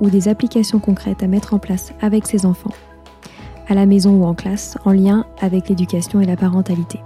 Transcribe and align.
ou 0.00 0.10
des 0.10 0.28
applications 0.28 0.78
concrètes 0.78 1.22
à 1.22 1.26
mettre 1.26 1.54
en 1.54 1.58
place 1.58 1.92
avec 2.00 2.26
ses 2.26 2.46
enfants, 2.46 2.74
à 3.68 3.74
la 3.74 3.86
maison 3.86 4.12
ou 4.12 4.24
en 4.24 4.34
classe, 4.34 4.78
en 4.84 4.92
lien 4.92 5.26
avec 5.40 5.68
l'éducation 5.68 6.20
et 6.20 6.26
la 6.26 6.36
parentalité. 6.36 7.00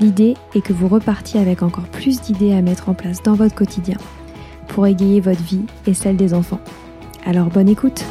L'idée 0.00 0.34
est 0.54 0.62
que 0.62 0.72
vous 0.72 0.88
repartiez 0.88 1.38
avec 1.38 1.62
encore 1.62 1.84
plus 1.84 2.20
d'idées 2.20 2.52
à 2.52 2.62
mettre 2.62 2.88
en 2.88 2.94
place 2.94 3.22
dans 3.22 3.34
votre 3.34 3.54
quotidien 3.54 3.96
pour 4.68 4.86
égayer 4.86 5.20
votre 5.20 5.42
vie 5.42 5.64
et 5.86 5.94
celle 5.94 6.16
des 6.16 6.34
enfants. 6.34 6.60
Alors 7.24 7.48
bonne 7.48 7.68
écoute 7.68 8.04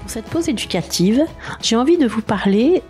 Pour 0.00 0.10
cette 0.10 0.24
pause 0.26 0.48
éducative, 0.48 1.22
j'ai 1.62 1.76
envie 1.76 1.96
de 1.96 2.06
vous 2.06 2.22
parler 2.22 2.82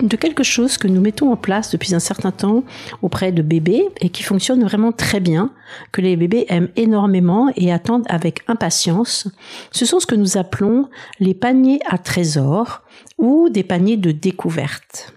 de 0.00 0.16
quelque 0.16 0.42
chose 0.42 0.78
que 0.78 0.88
nous 0.88 1.00
mettons 1.00 1.32
en 1.32 1.36
place 1.36 1.70
depuis 1.70 1.94
un 1.94 2.00
certain 2.00 2.30
temps 2.30 2.64
auprès 3.02 3.32
de 3.32 3.42
bébés 3.42 3.88
et 4.00 4.08
qui 4.08 4.22
fonctionne 4.22 4.64
vraiment 4.64 4.92
très 4.92 5.20
bien, 5.20 5.50
que 5.92 6.00
les 6.00 6.16
bébés 6.16 6.46
aiment 6.48 6.70
énormément 6.76 7.50
et 7.56 7.72
attendent 7.72 8.06
avec 8.08 8.42
impatience. 8.48 9.28
Ce 9.70 9.86
sont 9.86 10.00
ce 10.00 10.06
que 10.06 10.14
nous 10.14 10.36
appelons 10.36 10.88
les 11.20 11.34
paniers 11.34 11.80
à 11.86 11.98
trésors 11.98 12.82
ou 13.18 13.48
des 13.48 13.62
paniers 13.62 13.96
de 13.96 14.10
découverte. 14.10 15.14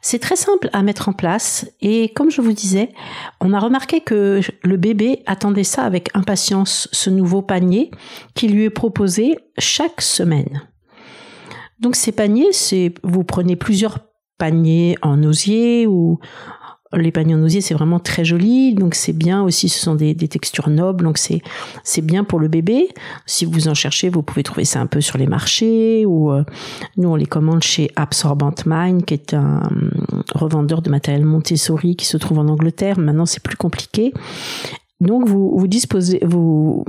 C'est 0.00 0.20
très 0.20 0.36
simple 0.36 0.70
à 0.72 0.82
mettre 0.82 1.08
en 1.08 1.12
place 1.12 1.70
et 1.80 2.10
comme 2.10 2.30
je 2.30 2.40
vous 2.40 2.52
disais, 2.52 2.90
on 3.40 3.52
a 3.52 3.58
remarqué 3.58 4.00
que 4.00 4.40
le 4.62 4.76
bébé 4.76 5.22
attendait 5.26 5.64
ça 5.64 5.82
avec 5.82 6.10
impatience, 6.14 6.88
ce 6.92 7.10
nouveau 7.10 7.42
panier 7.42 7.90
qui 8.34 8.48
lui 8.48 8.64
est 8.64 8.70
proposé 8.70 9.36
chaque 9.58 10.00
semaine. 10.00 10.62
Donc 11.80 11.96
ces 11.96 12.12
paniers, 12.12 12.52
c'est 12.52 12.92
vous 13.02 13.24
prenez 13.24 13.56
plusieurs 13.56 13.98
paniers 14.38 14.96
en 15.02 15.22
osier 15.24 15.86
ou 15.86 16.18
les 16.94 17.12
paniers 17.12 17.34
en 17.34 17.42
osier 17.42 17.60
c'est 17.60 17.74
vraiment 17.74 18.00
très 18.00 18.24
joli. 18.24 18.74
Donc 18.74 18.94
c'est 18.94 19.12
bien 19.12 19.42
aussi 19.42 19.68
ce 19.68 19.78
sont 19.78 19.94
des, 19.94 20.14
textures 20.14 20.70
nobles. 20.70 21.04
Donc 21.04 21.18
c'est 21.18 21.42
c'est 21.84 22.00
bien 22.00 22.24
pour 22.24 22.38
le 22.38 22.48
bébé. 22.48 22.88
Si 23.26 23.44
vous 23.44 23.68
en 23.68 23.74
cherchez 23.74 24.08
vous 24.08 24.22
pouvez 24.22 24.42
trouver 24.42 24.64
ça 24.64 24.80
un 24.80 24.86
peu 24.86 25.00
sur 25.00 25.18
les 25.18 25.26
marchés 25.26 26.06
ou 26.06 26.32
euh, 26.32 26.44
nous 26.96 27.10
on 27.10 27.16
les 27.16 27.26
commande 27.26 27.62
chez 27.62 27.90
Absorbent 27.96 28.54
Mind 28.66 29.04
qui 29.04 29.14
est 29.14 29.34
un 29.34 29.62
euh, 29.70 30.22
revendeur 30.34 30.82
de 30.82 30.90
matériel 30.90 31.24
Montessori 31.24 31.96
qui 31.96 32.06
se 32.06 32.16
trouve 32.16 32.38
en 32.38 32.48
Angleterre. 32.48 32.98
Maintenant 32.98 33.26
c'est 33.26 33.42
plus 33.42 33.56
compliqué. 33.56 34.12
Donc 35.00 35.28
vous 35.28 35.56
vous 35.56 35.68
disposez 35.68 36.20
vous 36.24 36.84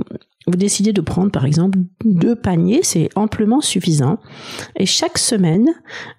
vous 0.50 0.56
décidez 0.56 0.92
de 0.92 1.00
prendre 1.00 1.30
par 1.30 1.44
exemple 1.44 1.78
deux 2.04 2.36
paniers, 2.36 2.80
c'est 2.82 3.08
amplement 3.14 3.60
suffisant. 3.60 4.18
Et 4.76 4.86
chaque 4.86 5.18
semaine, 5.18 5.68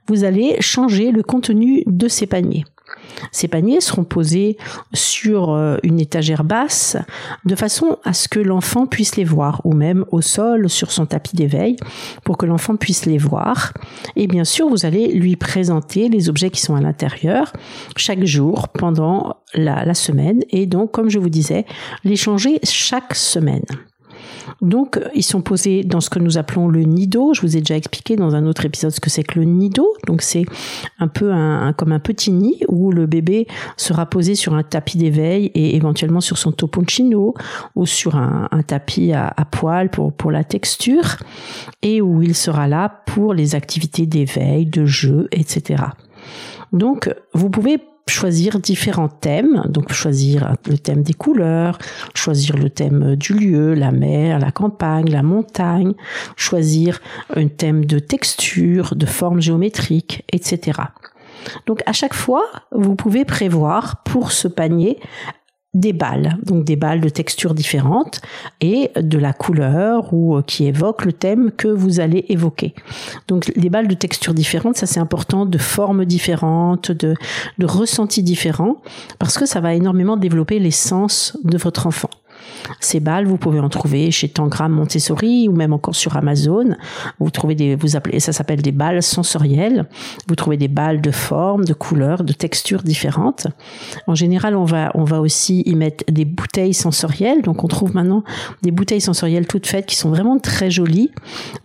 vous 0.08 0.24
allez 0.24 0.58
changer 0.60 1.12
le 1.12 1.24
contenu 1.24 1.84
de 1.88 2.08
ces 2.08 2.28
paniers. 2.28 2.66
Ces 3.32 3.48
paniers 3.48 3.82
seront 3.82 4.04
posés 4.04 4.58
sur 4.94 5.52
euh, 5.52 5.78
une 5.84 6.00
étagère 6.00 6.44
basse 6.44 6.98
de 7.46 7.56
façon 7.56 7.98
à 8.04 8.14
ce 8.14 8.28
que 8.28 8.40
l'enfant 8.40 8.86
puisse 8.86 9.16
les 9.16 9.24
voir 9.24 9.62
ou 9.64 9.74
même 9.74 10.06
au 10.12 10.22
sol 10.22 10.70
sur 10.70 10.92
son 10.92 11.06
tapis 11.06 11.36
d'éveil 11.36 11.76
pour 12.24 12.38
que 12.38 12.46
l'enfant 12.46 12.76
puisse 12.76 13.06
les 13.06 13.18
voir. 13.18 13.74
Et 14.16 14.28
bien 14.28 14.44
sûr, 14.44 14.70
vous 14.70 14.86
allez 14.86 15.08
lui 15.14 15.36
présenter 15.36 16.10
les 16.10 16.30
objets 16.30 16.50
qui 16.50 16.62
sont 16.62 16.76
à 16.76 16.82
l'intérieur 16.82 17.54
chaque 17.96 18.26
jour 18.26 18.70
pendant 18.70 19.38
la, 19.54 19.86
la 19.86 19.94
semaine 19.94 20.42
et 20.50 20.66
donc, 20.66 20.92
comme 20.92 21.10
je 21.10 21.20
vous 21.20 21.30
disais, 21.30 21.66
les 22.04 22.16
changer 22.16 22.60
chaque 22.64 23.16
semaine. 23.16 23.66
Donc, 24.62 25.00
ils 25.16 25.24
sont 25.24 25.42
posés 25.42 25.84
dans 25.84 26.02
ce 26.02 26.10
que 26.10 26.20
nous 26.20 26.38
appelons 26.38 26.68
le 26.68 26.82
nido. 26.84 27.34
Je 27.34 27.42
vous 27.42 27.58
ai 27.58 27.60
déjà 27.60 27.76
expliqué 27.76 28.16
dans 28.16 28.36
un 28.36 28.46
autre 28.46 28.66
épisode 28.66 28.92
ce 28.92 29.00
que 29.00 29.10
c'est 29.10 29.24
que 29.24 29.40
le 29.40 29.46
nido. 29.46 29.94
Donc, 30.08 30.22
c'est 30.22 30.46
un 31.00 31.08
peu 31.08 31.32
un, 31.32 31.74
comme 31.74 31.92
un 31.92 32.00
petit 32.00 32.32
nid 32.32 32.64
où 32.68 32.92
le 32.92 33.06
bébé 33.06 33.48
sera 33.78 34.06
posé 34.06 34.36
sur 34.36 34.54
un 34.54 34.64
tapis 34.64 34.98
d'éveil 34.98 35.52
et 35.56 35.76
éventuellement 35.76 36.22
sur 36.22 36.38
son 36.38 36.52
toponcino 36.52 37.34
ou 37.76 37.86
sur 37.86 38.16
un, 38.16 38.48
tapis 38.66 39.12
à, 39.14 39.34
à 39.36 39.46
poil 39.46 39.90
pour, 39.90 40.14
pour 40.14 40.32
la 40.32 40.44
texture 40.44 41.18
et 41.82 42.02
où 42.02 42.22
il 42.22 42.36
sera 42.36 42.68
là 42.68 43.02
pour 43.08 43.34
les 43.34 43.56
activités 43.56 44.06
d'éveil, 44.06 44.66
de 44.66 44.86
jeu, 44.86 45.28
etc. 45.32 45.84
Donc, 46.74 47.14
vous 47.34 47.50
pouvez 47.50 47.80
choisir 48.12 48.60
différents 48.60 49.10
thèmes, 49.10 49.64
donc 49.68 49.92
choisir 49.92 50.56
le 50.68 50.78
thème 50.78 51.02
des 51.02 51.14
couleurs, 51.14 51.78
choisir 52.14 52.58
le 52.58 52.70
thème 52.70 53.16
du 53.16 53.34
lieu, 53.34 53.74
la 53.74 53.92
mer, 53.92 54.40
la 54.40 54.52
campagne, 54.52 55.10
la 55.10 55.24
montagne, 55.24 55.94
choisir 56.36 57.02
un 57.36 57.48
thème 57.48 57.86
de 57.86 58.00
texture, 58.00 58.96
de 58.96 59.06
forme 59.06 59.42
géométrique, 59.42 60.24
etc. 60.32 60.80
Donc 61.66 61.82
à 61.86 61.94
chaque 61.94 62.14
fois, 62.14 62.46
vous 62.72 62.96
pouvez 62.96 63.26
prévoir 63.26 64.04
pour 64.04 64.32
ce 64.32 64.48
panier 64.48 65.00
des 65.74 65.94
balles, 65.94 66.38
donc 66.44 66.66
des 66.66 66.76
balles 66.76 67.00
de 67.00 67.08
textures 67.08 67.54
différentes 67.54 68.22
et 68.60 68.92
de 68.96 69.18
la 69.18 69.32
couleur 69.32 70.14
ou 70.14 70.36
euh, 70.36 70.42
qui 70.42 70.66
évoque 70.66 71.06
le 71.06 71.14
thème 71.14 71.52
que 71.52 71.70
vous 71.70 72.02
allez 72.02 72.26
évoquer. 72.28 72.74
Donc 73.30 73.58
des 73.58 73.70
balles 73.70 73.88
de 73.88 73.94
textures 73.94 74.34
différentes, 74.34 74.76
ça 74.76 74.86
c'est 74.86 75.00
important, 75.00 75.46
de 75.46 75.58
formes 75.58 76.04
différentes, 76.04 76.92
de, 76.92 77.16
de 77.58 77.66
ressentis 77.66 78.24
différents, 78.24 78.82
parce 79.18 79.38
que 79.38 79.46
ça 79.46 79.62
va 79.62 79.74
énormément 79.74 80.18
développer 80.18 80.60
les 80.60 80.72
sens 80.72 81.38
de 81.44 81.58
votre 81.58 81.88
enfant. 81.88 82.10
Ces 82.80 83.00
balles, 83.00 83.26
vous 83.26 83.38
pouvez 83.38 83.60
en 83.60 83.70
trouver 83.70 84.12
chez 84.12 84.30
Tangram 84.30 84.72
Montessori 84.72 85.48
ou 85.48 85.54
même 85.54 85.74
encore 85.74 85.96
sur 85.96 86.16
Amazon. 86.18 86.76
Vous 87.20 87.30
trouvez 87.30 87.56
des, 87.56 87.76
vous 87.76 87.96
appelez, 87.96 88.20
ça 88.20 88.34
s'appelle 88.34 88.62
des 88.62 88.72
balles 88.72 89.04
sensorielles. 89.04 89.86
Vous 90.28 90.36
trouvez 90.36 90.58
des 90.58 90.68
balles 90.68 91.02
de 91.02 91.12
formes, 91.12 91.66
de 91.66 91.74
couleurs, 91.74 92.24
de 92.24 92.34
textures 92.34 92.84
différentes. 92.84 93.48
En 94.08 94.16
général, 94.16 94.56
on 94.56 94.66
va, 94.66 94.92
on 94.96 95.04
va 95.04 95.22
aussi 95.22 95.64
y 95.66 95.76
mettre 95.76 96.04
des 96.12 96.26
bouteilles 96.26 96.74
sensorielles. 96.74 97.42
Donc, 97.42 97.64
on 97.64 97.68
trouve 97.68 97.96
maintenant 97.96 98.24
des 98.62 98.72
bouteilles 98.72 99.02
sensorielles 99.02 99.48
toutes 99.48 99.68
faites 99.68 99.86
qui 99.86 99.96
sont 99.96 100.10
vraiment 100.10 100.38
très 100.40 100.72
jolies. 100.72 101.12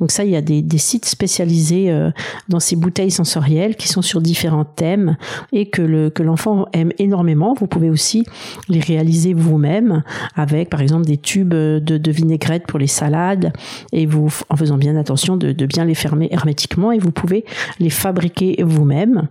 Donc 0.01 0.11
ça, 0.11 0.25
il 0.25 0.31
y 0.31 0.37
a 0.37 0.41
des, 0.41 0.63
des 0.63 0.79
sites 0.79 1.05
spécialisés 1.05 1.91
euh, 1.91 2.11
dans 2.49 2.61
ces 2.61 2.77
bouteilles 2.77 3.11
sensorielles 3.11 3.77
qui 3.77 3.89
sont 3.89 4.03
sur 4.03 4.21
différents 4.21 4.65
thèmes 4.65 5.17
et 5.53 5.69
que 5.69 5.83
le, 5.83 6.11
que 6.11 6.23
l'enfant 6.23 6.67
aime 6.73 6.93
énormément. 6.99 7.55
Vous 7.59 7.67
pouvez 7.67 7.91
aussi 7.91 8.25
les 8.69 8.81
réaliser 8.81 9.35
vous-même 9.35 10.03
avec, 10.35 10.71
par 10.71 10.81
exemple, 10.81 10.86
exemple 10.87 11.07
des 11.07 11.19
tubes 11.19 11.55
de, 11.55 12.11
vinaigrette 12.11 12.67
pour 12.67 12.79
les 12.79 12.87
salades 12.87 13.53
et 13.93 14.07
vous, 14.07 14.33
en 14.49 14.57
faisant 14.57 14.79
bien 14.79 14.97
attention 14.97 15.37
de, 15.37 15.53
bien 15.67 15.85
les 15.85 15.95
fermer 15.95 16.29
hermétiquement 16.31 16.93
et 16.93 16.99
vous 16.99 17.11
pouvez 17.11 17.45
les 17.79 17.91
fabriquer 17.91 18.63
vous-même. 18.63 19.29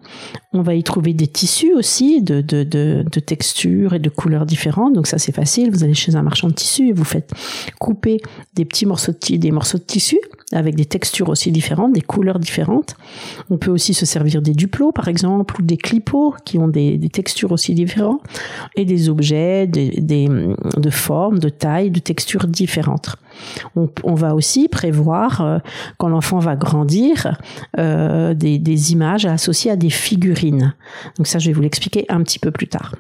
On 0.53 0.61
va 0.61 0.75
y 0.75 0.83
trouver 0.83 1.13
des 1.13 1.27
tissus 1.27 1.73
aussi 1.73 2.21
de, 2.21 2.41
de, 2.41 3.19
textures 3.19 3.93
et 3.93 3.99
de 3.99 4.09
couleurs 4.09 4.45
différentes. 4.45 4.93
Donc 4.93 5.07
ça 5.07 5.17
c'est 5.17 5.33
facile. 5.33 5.71
Vous 5.71 5.83
allez 5.83 5.93
chez 5.93 6.15
un 6.15 6.21
marchand 6.21 6.49
de 6.49 6.53
tissus 6.53 6.89
et 6.89 6.93
vous 6.93 7.03
faites 7.03 7.31
couper 7.79 8.21
des 8.53 8.65
petits 8.65 8.85
morceaux 8.85 9.13
de, 9.13 9.37
des 9.37 9.51
de 9.51 9.77
avec 10.55 10.75
des 10.75 10.85
textures 10.85 11.29
aussi 11.29 11.51
différentes, 11.51 11.93
des 11.93 12.01
couleurs 12.01 12.39
différentes. 12.39 12.95
On 13.49 13.57
peut 13.57 13.71
aussi 13.71 13.93
se 13.93 14.05
servir 14.05 14.41
des 14.41 14.53
duplos, 14.53 14.91
par 14.91 15.07
exemple, 15.07 15.59
ou 15.59 15.63
des 15.63 15.77
clipots 15.77 16.33
qui 16.45 16.57
ont 16.57 16.67
des, 16.67 16.97
textures 17.11 17.51
aussi 17.51 17.73
différentes, 17.73 18.21
et 18.75 18.85
des 18.85 19.09
objets 19.09 19.67
des, 19.67 20.29
de 20.77 20.89
formes, 20.89 21.39
de 21.39 21.49
tailles, 21.49 21.91
de 21.91 21.99
textures 21.99 22.47
différentes. 22.47 23.15
On, 23.75 24.13
va 24.13 24.33
aussi 24.33 24.69
prévoir, 24.69 25.41
euh, 25.41 25.59
quand 25.97 26.07
l'enfant 26.07 26.39
va 26.39 26.55
grandir, 26.55 27.37
euh, 27.77 28.33
des, 28.33 28.59
des 28.59 28.93
images 28.93 29.25
associées 29.25 29.71
à 29.71 29.75
des 29.75 29.89
figurines. 29.89 30.73
Donc 31.17 31.27
ça, 31.27 31.37
je 31.37 31.47
vais 31.47 31.53
vous 31.53 31.61
l'expliquer 31.61 32.05
un 32.07 32.23
petit 32.23 32.39
peu 32.39 32.51
plus 32.51 32.67
tard. 32.67 32.93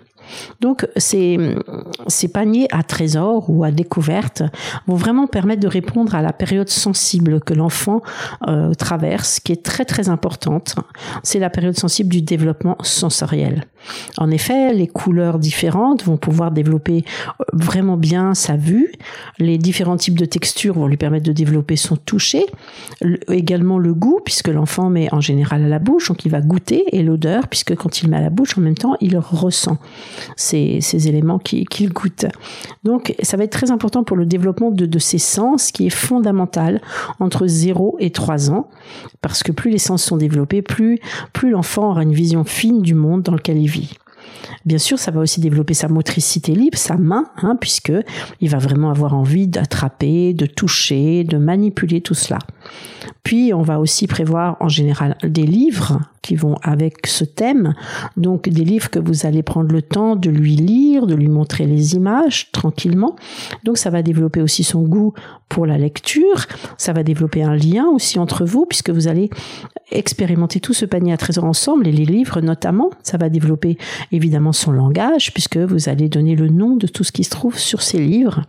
Donc 0.65 0.87
ces, 0.97 1.37
paniers 2.33 2.67
à 2.71 2.81
trésors 2.81 3.51
ou 3.51 3.63
à 3.63 3.69
découverte 3.69 4.41
vont 4.87 4.95
vraiment 4.95 5.27
permettre 5.27 5.61
de 5.61 5.67
répondre 5.67 6.15
à 6.15 6.23
la 6.23 6.33
période 6.33 6.69
sensible 6.69 7.39
que 7.39 7.53
l'enfant 7.53 8.01
euh, 8.47 8.73
traverse, 8.73 9.39
qui 9.39 9.51
est 9.51 9.61
très 9.61 9.85
très 9.85 10.09
importante. 10.09 10.73
C'est 11.21 11.37
la 11.37 11.51
période 11.51 11.77
sensible 11.77 12.09
du 12.09 12.23
développement 12.23 12.77
sensoriel. 12.81 13.67
En 14.17 14.31
effet, 14.31 14.73
les 14.73 14.87
couleurs 14.87 15.37
différentes 15.37 16.03
vont 16.03 16.17
pouvoir 16.17 16.49
développer 16.51 17.03
euh, 17.39 17.43
vraiment 17.53 17.95
bien 17.95 18.33
sa 18.33 18.55
vue. 18.55 18.91
Les 19.37 19.59
différents 19.59 19.97
types 19.97 20.17
de 20.17 20.25
textures 20.25 20.73
vont 20.73 20.87
lui 20.87 20.97
permettre 20.97 21.25
de 21.25 21.31
développer 21.31 21.75
son 21.75 21.95
toucher. 21.95 22.43
également 23.29 23.77
le 23.77 23.93
goût, 23.93 24.19
puisque 24.25 24.47
l'enfant 24.47 24.89
met 24.89 25.13
en 25.13 25.21
général 25.21 25.63
à 25.63 25.67
la 25.67 25.77
bouche, 25.77 26.07
donc 26.07 26.25
il 26.25 26.31
va 26.31 26.41
goûter, 26.41 26.83
et 26.91 27.03
l'odeur, 27.03 27.47
puisque 27.47 27.75
quand 27.75 28.01
il 28.01 28.09
met 28.09 28.17
à 28.17 28.21
la 28.21 28.31
bouche, 28.31 28.57
en 28.57 28.61
même 28.61 28.77
temps, 28.77 28.95
il 28.99 29.15
ressent 29.17 29.77
ces, 30.81 31.07
éléments 31.07 31.39
qu'il 31.39 31.93
goûte. 31.93 32.25
Donc, 32.83 33.15
ça 33.21 33.37
va 33.37 33.43
être 33.43 33.51
très 33.51 33.71
important 33.71 34.03
pour 34.03 34.17
le 34.17 34.25
développement 34.25 34.71
de, 34.71 34.85
de 34.85 34.99
ces 34.99 35.17
sens, 35.17 35.71
qui 35.71 35.87
est 35.87 35.91
fondamental 35.91 36.81
entre 37.19 37.47
0 37.47 37.97
et 37.99 38.11
3 38.11 38.51
ans, 38.51 38.69
parce 39.21 39.43
que 39.43 39.51
plus 39.51 39.71
les 39.71 39.77
sens 39.77 40.03
sont 40.03 40.17
développés, 40.17 40.61
plus, 40.61 40.99
plus 41.33 41.51
l'enfant 41.51 41.89
aura 41.91 42.03
une 42.03 42.13
vision 42.13 42.43
fine 42.43 42.81
du 42.81 42.93
monde 42.93 43.21
dans 43.23 43.33
lequel 43.33 43.57
il 43.57 43.69
vit. 43.69 43.97
Bien 44.65 44.77
sûr, 44.77 44.97
ça 44.99 45.11
va 45.11 45.21
aussi 45.21 45.39
développer 45.39 45.73
sa 45.73 45.87
motricité 45.87 46.53
libre, 46.53 46.77
sa 46.77 46.97
main, 46.97 47.25
hein, 47.37 47.57
puisque 47.59 47.93
il 48.41 48.49
va 48.49 48.57
vraiment 48.57 48.89
avoir 48.89 49.13
envie 49.13 49.47
d'attraper, 49.47 50.33
de 50.33 50.45
toucher, 50.45 51.23
de 51.23 51.37
manipuler 51.37 52.01
tout 52.01 52.13
cela. 52.13 52.39
Puis, 53.23 53.53
on 53.53 53.61
va 53.61 53.79
aussi 53.79 54.07
prévoir 54.07 54.57
en 54.59 54.69
général 54.69 55.17
des 55.23 55.45
livres 55.45 55.99
qui 56.25 56.35
vont 56.35 56.55
avec 56.63 57.05
ce 57.05 57.23
thème. 57.23 57.75
Donc 58.17 58.49
des 58.49 58.65
livres 58.65 58.89
que 58.89 58.97
vous 58.97 59.27
allez 59.27 59.43
prendre 59.43 59.71
le 59.71 59.83
temps 59.83 60.15
de 60.15 60.31
lui 60.31 60.55
lire, 60.55 61.05
de 61.05 61.13
lui 61.13 61.27
montrer 61.27 61.67
les 61.67 61.93
images 61.93 62.51
tranquillement. 62.51 63.15
Donc 63.63 63.77
ça 63.77 63.91
va 63.91 64.01
développer 64.01 64.41
aussi 64.41 64.63
son 64.63 64.81
goût 64.81 65.13
pour 65.49 65.67
la 65.67 65.77
lecture. 65.77 66.47
Ça 66.77 66.93
va 66.93 67.03
développer 67.03 67.43
un 67.43 67.55
lien 67.55 67.85
aussi 67.85 68.17
entre 68.17 68.43
vous 68.43 68.65
puisque 68.65 68.89
vous 68.89 69.07
allez 69.07 69.29
expérimenter 69.91 70.59
tout 70.59 70.73
ce 70.73 70.85
panier 70.85 71.13
à 71.13 71.17
trésors 71.17 71.43
ensemble 71.43 71.87
et 71.87 71.91
les 71.91 72.05
livres 72.05 72.41
notamment. 72.41 72.89
Ça 73.03 73.17
va 73.17 73.29
développer 73.29 73.77
évidemment 74.11 74.51
son 74.51 74.71
langage 74.71 75.31
puisque 75.31 75.57
vous 75.57 75.89
allez 75.89 76.09
donner 76.09 76.35
le 76.35 76.49
nom 76.49 76.75
de 76.75 76.87
tout 76.87 77.03
ce 77.03 77.11
qui 77.11 77.23
se 77.23 77.29
trouve 77.29 77.59
sur 77.59 77.83
ces 77.83 77.99
livres. 77.99 78.41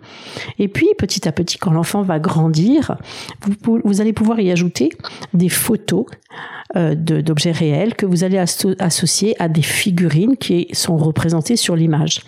Et 0.59 0.69
puis 0.69 0.89
petit 0.97 1.29
à 1.29 1.33
petit, 1.33 1.59
quand 1.59 1.73
l'enfant 1.73 2.01
va 2.01 2.19
grandir, 2.19 2.97
vous, 3.63 4.01
allez 4.01 4.15
pouvoir 4.15 4.41
y 4.41 4.51
ajouter 4.51 4.89
des 5.35 5.51
photos 5.51 6.07
euh, 6.75 6.95
d'objets 6.95 7.53
réels 7.53 7.66
que 7.97 8.07
vous 8.07 8.25
allez 8.25 8.39
associer 8.39 9.41
à 9.41 9.49
des 9.49 9.63
figurines 9.63 10.37
qui 10.37 10.69
sont 10.73 10.97
représentées 10.97 11.57
sur 11.57 11.77
l'image. 11.77 12.23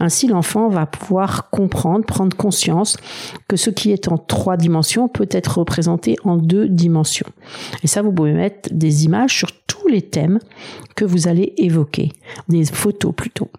Ainsi, 0.00 0.26
l'enfant 0.26 0.68
va 0.68 0.86
pouvoir 0.86 1.50
comprendre, 1.50 2.04
prendre 2.04 2.36
conscience 2.36 2.96
que 3.48 3.56
ce 3.56 3.70
qui 3.70 3.92
est 3.92 4.08
en 4.08 4.18
trois 4.18 4.56
dimensions 4.56 5.08
peut 5.08 5.28
être 5.30 5.58
représenté 5.58 6.16
en 6.24 6.36
deux 6.36 6.68
dimensions. 6.68 7.28
Et 7.82 7.86
ça, 7.86 8.02
vous 8.02 8.12
pouvez 8.12 8.32
mettre 8.32 8.68
des 8.72 9.04
images 9.04 9.36
sur 9.36 9.50
tous 9.66 9.88
les 9.88 10.02
thèmes 10.02 10.38
que 10.96 11.04
vous 11.04 11.28
allez 11.28 11.54
évoquer, 11.56 12.12
des 12.48 12.64
photos 12.64 13.14
plutôt. 13.14 13.50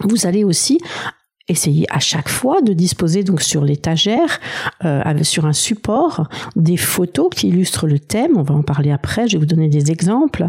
Vous 0.00 0.26
allez 0.26 0.44
aussi 0.44 0.78
Essayez 1.46 1.84
à 1.90 1.98
chaque 1.98 2.30
fois 2.30 2.62
de 2.62 2.72
disposer 2.72 3.22
donc 3.22 3.42
sur 3.42 3.64
l'étagère, 3.64 4.40
euh, 4.86 5.22
sur 5.22 5.44
un 5.44 5.52
support, 5.52 6.26
des 6.56 6.78
photos 6.78 7.28
qui 7.30 7.48
illustrent 7.48 7.86
le 7.86 7.98
thème. 7.98 8.32
On 8.36 8.42
va 8.42 8.54
en 8.54 8.62
parler 8.62 8.90
après. 8.90 9.28
Je 9.28 9.32
vais 9.32 9.40
vous 9.40 9.46
donner 9.46 9.68
des 9.68 9.90
exemples. 9.90 10.46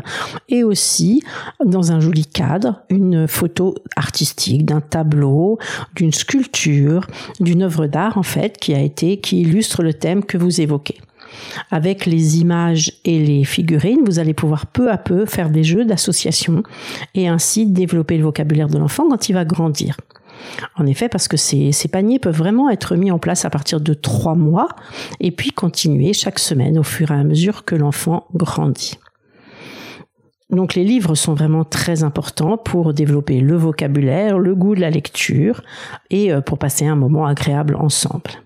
Et 0.48 0.64
aussi 0.64 1.22
dans 1.66 1.92
un 1.92 2.00
joli 2.00 2.26
cadre, 2.26 2.82
une 2.90 3.28
photo 3.28 3.76
artistique 3.98 4.64
d'un 4.64 4.80
tableau, 4.80 5.60
d'une 5.96 6.14
sculpture, 6.14 7.08
d'une 7.42 7.64
œuvre 7.64 7.88
d'art 7.88 8.18
en 8.18 8.24
fait 8.24 8.58
qui 8.58 8.74
a 8.74 8.80
été 8.80 9.18
qui 9.18 9.42
illustre 9.42 9.84
le 9.84 9.94
thème 9.94 10.24
que 10.24 10.38
vous 10.38 10.62
évoquez. 10.62 11.02
Avec 11.72 12.06
les 12.06 12.40
images 12.40 12.94
et 13.04 13.20
les 13.20 13.44
figurines, 13.44 14.00
vous 14.06 14.20
allez 14.20 14.34
pouvoir 14.34 14.66
peu 14.68 14.90
à 14.90 14.98
peu 14.98 15.26
faire 15.26 15.50
des 15.50 15.66
jeux 15.66 15.84
d'association 15.84 16.64
et 17.16 17.28
ainsi 17.28 17.66
développer 17.66 18.18
le 18.18 18.24
vocabulaire 18.24 18.70
de 18.70 18.78
l'enfant 18.78 19.10
quand 19.10 19.28
il 19.28 19.34
va 19.34 19.44
grandir. 19.44 19.98
En 20.76 20.86
effet, 20.86 21.10
parce 21.10 21.28
que 21.28 21.38
ces, 21.38 21.72
paniers 21.92 22.20
peuvent 22.20 22.38
vraiment 22.38 22.70
être 22.70 22.96
mis 22.96 23.12
en 23.12 23.20
place 23.20 23.46
à 23.46 23.50
partir 23.50 23.80
de 23.80 23.94
trois 23.94 24.36
mois 24.36 24.68
et 25.20 25.32
puis 25.32 25.52
continuer 25.52 26.14
chaque 26.14 26.40
semaine 26.40 26.78
au 26.78 26.84
fur 26.84 27.12
et 27.12 27.16
à 27.16 27.24
mesure 27.24 27.66
que 27.66 27.76
l'enfant 27.76 28.28
grandit. 28.34 28.98
Donc 30.52 30.76
les 30.76 30.84
livres 30.84 31.16
sont 31.16 31.34
vraiment 31.34 31.64
très 31.64 32.04
importants 32.04 32.58
pour 32.58 32.94
développer 32.94 33.40
le 33.40 33.56
vocabulaire, 33.56 34.38
le 34.38 34.54
goût 34.54 34.76
de 34.76 34.82
la 34.82 34.92
lecture 34.92 35.64
et 36.12 36.32
euh, 36.32 36.42
pour 36.42 36.60
passer 36.60 36.86
un 36.86 36.96
moment 36.96 37.26
agréable 37.26 37.76
ensemble. 37.76 38.45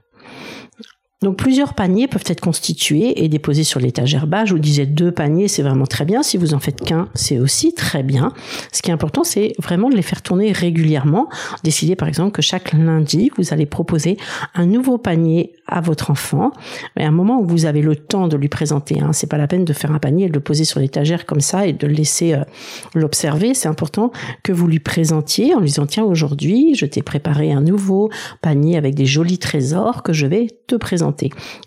Donc 1.22 1.36
plusieurs 1.36 1.74
paniers 1.74 2.08
peuvent 2.08 2.24
être 2.28 2.40
constitués 2.40 3.22
et 3.26 3.28
déposés 3.28 3.66
sur 3.66 3.82
l'étagère 3.82 4.26
bas. 4.26 4.46
Je 4.46 4.54
vous 4.54 4.60
disais 4.60 4.86
deux 4.86 5.12
paniers, 5.12 5.50
c'est 5.50 5.64
vraiment 5.64 5.86
très 5.86 6.06
bien. 6.06 6.24
Si 6.24 6.38
vous 6.38 6.54
en 6.54 6.60
faites 6.60 6.80
qu'un, 6.80 7.10
c'est 7.14 7.40
aussi 7.40 7.74
très 7.74 8.04
bien. 8.04 8.32
Ce 8.72 8.82
qui 8.82 8.90
est 8.90 8.94
important, 8.94 9.26
c'est 9.26 9.54
vraiment 9.62 9.90
de 9.90 9.96
les 9.96 10.02
faire 10.02 10.22
tourner 10.22 10.54
régulièrement. 10.54 11.28
Décidez 11.66 11.98
par 11.98 12.08
exemple 12.08 12.32
que 12.32 12.42
chaque 12.42 12.72
lundi, 12.72 13.32
vous 13.38 13.54
allez 13.54 13.66
proposer 13.66 14.16
un 14.56 14.66
nouveau 14.66 14.98
panier 14.98 15.52
à 15.68 15.82
votre 15.82 16.10
enfant. 16.10 16.54
Mais 16.96 17.04
à 17.04 17.10
un 17.10 17.12
moment 17.12 17.42
où 17.42 17.46
vous 17.46 17.66
avez 17.66 17.82
le 17.82 17.98
temps 17.98 18.30
de 18.30 18.38
lui 18.38 18.48
présenter, 18.48 19.02
hein, 19.02 19.12
c'est 19.12 19.28
pas 19.28 19.38
la 19.38 19.48
peine 19.48 19.66
de 19.66 19.74
faire 19.74 19.92
un 19.92 20.00
panier 20.00 20.28
et 20.28 20.30
de 20.30 20.34
le 20.34 20.40
poser 20.40 20.64
sur 20.64 20.80
l'étagère 20.80 21.26
comme 21.26 21.42
ça 21.42 21.68
et 21.68 21.74
de 21.74 21.86
le 21.86 21.94
laisser 21.94 22.34
euh, 22.34 22.44
l'observer. 22.96 23.54
C'est 23.54 23.68
important 23.68 24.14
que 24.42 24.54
vous 24.54 24.68
lui 24.68 24.80
présentiez 24.80 25.54
en 25.54 25.60
lui 25.60 25.68
disant 25.68 25.86
tiens 25.86 26.06
aujourd'hui, 26.06 26.76
je 26.76 26.86
t'ai 26.86 27.02
préparé 27.02 27.52
un 27.52 27.62
nouveau 27.62 28.10
panier 28.42 28.78
avec 28.78 28.96
des 28.96 29.06
jolis 29.06 29.38
trésors 29.38 30.02
que 30.02 30.14
je 30.14 30.26
vais 30.26 30.48
te 30.66 30.76
présenter 30.76 31.09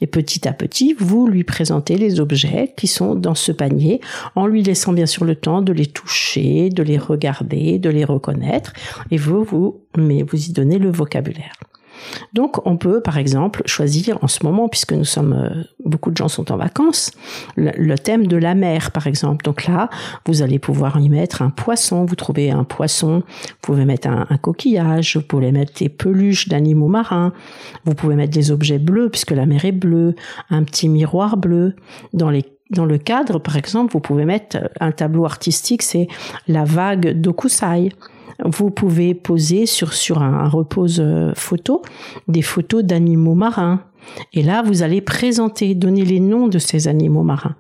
et 0.01 0.07
petit 0.07 0.47
à 0.49 0.53
petit, 0.53 0.95
vous 0.99 1.27
lui 1.27 1.45
présentez 1.45 1.97
les 1.97 2.21
objets 2.21 2.73
qui 2.77 2.87
sont 2.87 3.15
dans 3.15 3.35
ce 3.35 3.53
panier 3.53 4.01
en 4.35 4.47
lui 4.47 4.63
laissant 4.63 4.93
bien 4.93 5.07
sûr 5.07 5.25
le 5.25 5.35
temps 5.35 5.63
de 5.63 5.73
les 5.73 5.87
toucher, 5.87 6.71
de 6.71 6.83
les 6.83 6.99
regarder, 6.99 7.79
de 7.79 7.91
les 7.91 8.05
reconnaître 8.05 8.73
et 9.11 9.17
vous, 9.17 9.45
vous, 9.45 9.81
mais 9.97 10.23
vous 10.23 10.49
y 10.49 10.53
donnez 10.53 10.79
le 10.79 10.91
vocabulaire. 10.91 11.53
Donc 12.33 12.67
on 12.67 12.77
peut 12.77 13.01
par 13.01 13.19
exemple 13.19 13.63
choisir 13.67 14.19
en 14.23 14.29
ce 14.29 14.45
moment, 14.45 14.69
puisque 14.69 14.93
nous 14.93 15.05
sommes 15.05 15.33
euh, 15.33 15.63
beaucoup 15.85 16.11
de 16.11 16.17
gens 16.17 16.29
sont 16.29 16.53
en 16.53 16.57
vacances, 16.57 17.11
le, 17.57 17.95
thème 17.97 18.27
de 18.27 18.37
la 18.37 18.55
mer 18.55 18.91
par 18.91 19.07
exemple. 19.07 19.45
Donc 19.45 19.67
là, 19.67 19.91
vous 20.27 20.43
allez 20.43 20.59
pouvoir 20.59 20.99
y 20.99 21.09
mettre 21.09 21.43
un 21.43 21.51
poisson, 21.51 22.05
vous 22.05 22.17
trouvez 22.17 22.51
un 22.51 22.65
poisson, 22.65 23.23
vous 23.27 23.57
pouvez 23.61 23.85
mettre 23.85 24.09
un, 24.09 24.27
coquillage, 24.39 25.17
vous 25.17 25.23
pouvez 25.23 25.53
mettre 25.53 25.75
des 25.79 25.89
peluches 25.89 26.49
d'animaux 26.49 26.89
marins, 26.89 27.33
vous 27.85 27.95
pouvez 27.95 28.15
mettre 28.15 28.33
des 28.33 28.51
objets 28.51 28.79
bleus 28.79 29.09
puisque 29.09 29.33
la 29.33 29.47
mer 29.47 29.65
est 29.65 29.73
bleue, 29.73 30.15
un 30.51 30.65
petit 30.65 30.89
miroir 30.89 31.37
bleu. 31.37 31.75
Dans 32.13 32.31
les 32.31 32.45
dans 32.73 32.87
le 32.87 32.97
cadre, 32.97 33.39
par 33.39 33.57
exemple, 33.57 33.93
vous 33.93 34.01
pouvez 34.01 34.25
mettre 34.25 34.71
un 34.81 34.93
tableau 34.93 35.27
artistique, 35.27 35.83
c'est 35.83 36.09
la 36.49 36.65
vague 36.65 37.21
d'Okusai 37.21 37.91
vous 38.45 38.71
pouvez 38.71 39.15
poser 39.15 39.67
sur, 39.67 39.93
sur 39.93 40.23
un, 40.23 40.49
repose 40.49 41.01
euh, 41.01 41.33
photo 41.35 41.83
des 42.29 42.43
photos 42.43 42.85
d'animaux 42.85 43.35
marins. 43.35 43.83
Et 44.33 44.43
là, 44.43 44.63
vous 44.63 44.83
allez 44.83 45.01
présenter, 45.01 45.75
donner 45.75 46.05
les 46.05 46.21
noms 46.21 46.49
de 46.49 46.59
ces 46.59 46.89
animaux 46.89 47.23
marins. 47.23 47.55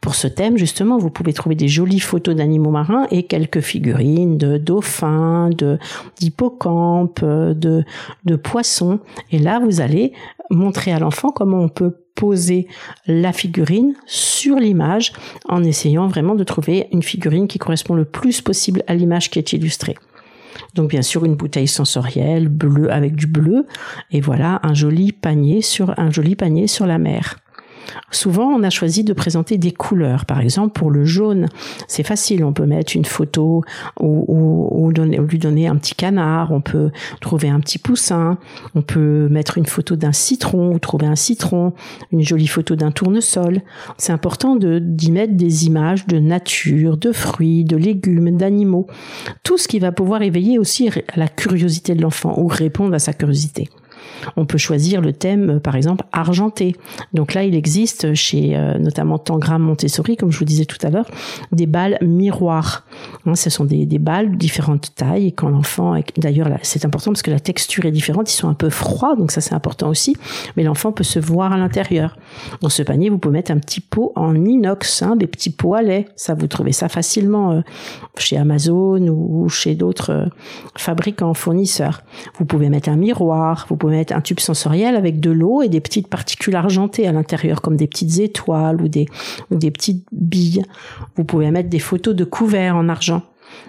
Pour 0.00 0.14
ce 0.14 0.28
thème, 0.28 0.56
justement, 0.56 0.98
vous 0.98 1.10
pouvez 1.10 1.32
trouver 1.32 1.54
des 1.54 1.68
jolies 1.68 2.00
photos 2.00 2.36
d'animaux 2.36 2.70
marins 2.70 3.06
et 3.10 3.24
quelques 3.24 3.60
figurines 3.60 4.38
de 4.38 4.56
dauphins, 4.56 5.50
de 5.50 5.78
d'hippocampes, 6.18 7.24
de, 7.24 7.84
de 8.24 8.36
poissons. 8.36 9.00
Et 9.32 9.38
là, 9.38 9.60
vous 9.60 9.80
allez 9.80 10.12
montrer 10.50 10.92
à 10.92 10.98
l'enfant 10.98 11.30
comment 11.30 11.58
on 11.58 11.68
peut 11.68 11.96
poser 12.14 12.66
la 13.06 13.32
figurine 13.32 13.94
sur 14.06 14.56
l'image 14.56 15.12
en 15.48 15.62
essayant 15.62 16.08
vraiment 16.08 16.34
de 16.34 16.44
trouver 16.44 16.88
une 16.92 17.02
figurine 17.02 17.46
qui 17.46 17.58
correspond 17.58 17.94
le 17.94 18.04
plus 18.04 18.40
possible 18.40 18.82
à 18.88 18.94
l'image 18.94 19.30
qui 19.30 19.38
est 19.38 19.52
illustrée. 19.52 19.96
Donc 20.74 20.90
bien 20.90 21.02
sûr 21.02 21.24
une 21.24 21.34
bouteille 21.34 21.68
sensorielle 21.68 22.48
bleue 22.48 22.92
avec 22.92 23.14
du 23.14 23.26
bleu 23.26 23.66
et 24.10 24.20
voilà 24.20 24.60
un 24.62 24.74
joli 24.74 25.12
panier 25.12 25.62
sur 25.62 25.98
un 25.98 26.10
joli 26.10 26.36
panier 26.36 26.66
sur 26.66 26.86
la 26.86 26.98
mer. 26.98 27.36
Souvent, 28.10 28.46
on 28.46 28.62
a 28.62 28.70
choisi 28.70 29.04
de 29.04 29.12
présenter 29.12 29.58
des 29.58 29.72
couleurs. 29.72 30.24
Par 30.24 30.40
exemple, 30.40 30.72
pour 30.78 30.90
le 30.90 31.04
jaune, 31.04 31.46
c'est 31.86 32.02
facile. 32.02 32.44
On 32.44 32.52
peut 32.52 32.66
mettre 32.66 32.96
une 32.96 33.04
photo 33.04 33.62
ou, 34.00 34.90
lui 34.90 35.38
donner 35.38 35.66
un 35.66 35.76
petit 35.76 35.94
canard. 35.94 36.52
On 36.52 36.60
peut 36.60 36.90
trouver 37.20 37.48
un 37.48 37.60
petit 37.60 37.78
poussin. 37.78 38.38
On 38.74 38.82
peut 38.82 39.28
mettre 39.28 39.58
une 39.58 39.66
photo 39.66 39.96
d'un 39.96 40.12
citron 40.12 40.72
ou 40.74 40.78
trouver 40.78 41.06
un 41.06 41.16
citron. 41.16 41.72
Une 42.12 42.22
jolie 42.22 42.46
photo 42.46 42.76
d'un 42.76 42.90
tournesol. 42.90 43.60
C'est 43.96 44.12
important 44.12 44.56
d'y 44.56 45.12
mettre 45.12 45.34
des 45.34 45.66
images 45.66 46.06
de 46.06 46.18
nature, 46.18 46.96
de 46.96 47.12
fruits, 47.12 47.64
de 47.64 47.76
légumes, 47.76 48.36
d'animaux. 48.36 48.86
Tout 49.42 49.58
ce 49.58 49.68
qui 49.68 49.78
va 49.78 49.92
pouvoir 49.92 50.22
éveiller 50.22 50.58
aussi 50.58 50.90
la 51.16 51.28
curiosité 51.28 51.94
de 51.94 52.02
l'enfant 52.02 52.34
ou 52.38 52.46
répondre 52.46 52.94
à 52.94 52.98
sa 52.98 53.12
curiosité. 53.12 53.68
On 54.36 54.46
peut 54.46 54.58
choisir 54.58 55.00
le 55.00 55.12
thème, 55.12 55.50
euh, 55.50 55.60
par 55.60 55.76
exemple, 55.76 56.04
argenté. 56.12 56.76
Donc 57.12 57.34
là, 57.34 57.44
il 57.44 57.54
existe 57.54 58.14
chez 58.14 58.56
euh, 58.56 58.78
notamment 58.78 59.18
Tangram 59.18 59.62
Montessori, 59.62 60.16
comme 60.16 60.30
je 60.30 60.38
vous 60.38 60.44
disais 60.44 60.64
tout 60.64 60.78
à 60.86 60.90
l'heure, 60.90 61.06
des 61.52 61.66
balles 61.66 61.98
miroirs. 62.02 62.84
Hein, 63.26 63.34
ce 63.34 63.50
sont 63.50 63.64
des, 63.64 63.86
balles 63.98 64.32
de 64.32 64.36
différentes 64.36 64.94
tailles. 64.94 65.28
Et 65.28 65.32
quand 65.32 65.48
l'enfant, 65.48 66.00
d'ailleurs, 66.16 66.48
c'est 66.62 66.84
important 66.84 67.12
parce 67.12 67.22
que 67.22 67.30
la 67.30 67.40
texture 67.40 67.84
est 67.84 67.90
différente. 67.90 68.30
Ils 68.32 68.36
sont 68.36 68.48
un 68.48 68.54
peu 68.54 68.70
froids, 68.70 69.16
donc 69.16 69.30
ça 69.30 69.40
c'est 69.40 69.54
important 69.54 69.88
aussi. 69.88 70.16
Mais 70.56 70.62
l'enfant 70.62 70.92
peut 70.92 71.04
se 71.04 71.18
voir 71.18 71.52
à 71.52 71.56
l'intérieur. 71.56 72.16
Dans 72.60 72.68
ce 72.68 72.82
panier, 72.82 73.10
vous 73.10 73.18
pouvez 73.18 73.32
mettre 73.32 73.50
un 73.50 73.58
petit 73.58 73.80
pot 73.80 74.12
en 74.16 74.34
inox, 74.34 75.02
hein, 75.02 75.16
des 75.16 75.26
petits 75.26 75.50
pots 75.50 75.74
à 75.74 75.82
lait. 75.82 76.06
Ça, 76.16 76.34
vous 76.34 76.46
trouvez 76.46 76.72
ça 76.72 76.88
facilement 76.88 77.52
euh, 77.52 77.60
chez 78.16 78.36
Amazon 78.36 79.08
ou 79.08 79.48
chez 79.48 79.74
d'autres 79.74 80.28
fabricants, 80.76 81.34
fournisseurs. 81.34 82.02
Vous 82.38 82.44
pouvez 82.44 82.68
mettre 82.68 82.88
un 82.88 82.96
miroir. 82.96 83.66
Vous 83.68 83.76
pouvez 83.76 83.97
un 84.10 84.20
tube 84.20 84.40
sensoriel 84.40 84.96
avec 84.96 85.20
de 85.20 85.30
l'eau 85.30 85.62
et 85.62 85.68
des 85.68 85.80
petites 85.80 86.08
particules 86.08 86.56
argentées 86.56 87.06
à 87.06 87.12
l'intérieur, 87.12 87.60
comme 87.60 87.76
des 87.76 87.86
petites 87.86 88.18
étoiles 88.18 88.80
ou 88.80 88.88
des, 88.88 89.06
ou 89.50 89.56
des 89.56 89.70
petites 89.70 90.04
billes. 90.12 90.62
Vous 91.16 91.24
pouvez 91.24 91.50
mettre 91.50 91.68
des 91.68 91.78
photos 91.78 92.14
de 92.14 92.24
couverts 92.24 92.76
en 92.76 92.88
argent. 92.88 93.22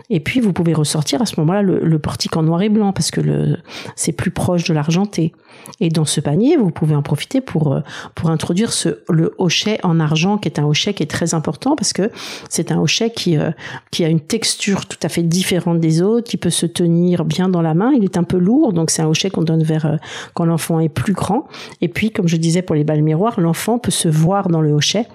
Et 0.10 0.20
puis 0.20 0.40
vous 0.40 0.54
pouvez 0.54 0.74
ressortir 0.74 1.22
à 1.22 1.26
ce 1.26 1.40
moment-là 1.40 1.62
le, 1.62 2.00
portique 2.00 2.36
en 2.38 2.44
noir 2.44 2.62
et 2.62 2.70
blanc 2.70 2.94
parce 2.94 3.12
que 3.12 3.58
c'est 3.96 4.12
plus 4.12 4.32
proche 4.32 4.64
de 4.64 4.74
l'argenté. 4.74 5.34
Et 5.80 5.90
dans 5.90 6.06
ce 6.06 6.22
panier, 6.22 6.58
vous 6.58 6.72
pouvez 6.72 6.96
en 6.96 7.02
profiter 7.02 7.42
pour 7.42 7.74
euh, 7.74 7.82
pour 8.16 8.30
introduire 8.30 8.72
le 9.10 9.36
hochet 9.38 9.78
en 9.84 10.00
argent 10.00 10.38
qui 10.38 10.48
est 10.48 10.60
un 10.60 10.66
hochet 10.66 10.94
qui 10.94 11.04
est 11.04 11.12
très 11.12 11.34
important 11.34 11.76
parce 11.76 11.94
que 11.94 12.12
c'est 12.50 12.72
un 12.72 12.80
hochet 12.80 13.12
qui 13.12 13.38
euh, 13.38 13.52
qui 13.92 14.04
a 14.04 14.08
une 14.08 14.22
texture 14.22 14.86
tout 14.86 14.98
à 15.04 15.10
fait 15.10 15.24
différente 15.24 15.80
des 15.80 16.02
autres, 16.02 16.30
qui 16.30 16.38
peut 16.38 16.50
se 16.50 16.66
tenir 16.66 17.26
bien 17.26 17.50
dans 17.50 17.62
la 17.62 17.74
main. 17.74 17.92
Il 17.96 18.04
est 18.04 18.18
un 18.18 18.24
peu 18.24 18.38
lourd, 18.38 18.74
donc 18.74 18.90
c'est 18.90 19.02
un 19.02 19.08
hochet 19.08 19.30
qu'on 19.30 19.44
donne 19.44 19.64
vers 19.64 19.86
euh, 19.86 19.96
quand 20.34 20.46
l'enfant 20.46 20.80
est 20.80 20.90
plus 20.90 21.14
grand. 21.14 21.48
Et 21.82 21.88
puis, 21.88 22.12
comme 22.12 22.28
je 22.28 22.38
disais 22.38 22.62
pour 22.62 22.76
les 22.76 22.84
balles 22.84 23.02
miroirs, 23.02 23.40
l'enfant 23.40 23.78
peut 23.78 23.92
se 23.92 24.08
voir 24.08 24.50
dans 24.50 24.62
le 24.62 24.72
hochet, 24.72 25.06